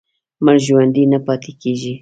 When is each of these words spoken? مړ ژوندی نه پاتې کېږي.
مړ 0.45 0.55
ژوندی 0.65 1.03
نه 1.13 1.19
پاتې 1.25 1.51
کېږي. 1.61 1.89